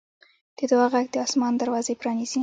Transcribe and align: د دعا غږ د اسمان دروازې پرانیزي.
د 0.57 0.59
دعا 0.71 0.87
غږ 0.93 1.05
د 1.11 1.15
اسمان 1.25 1.53
دروازې 1.57 1.93
پرانیزي. 2.01 2.39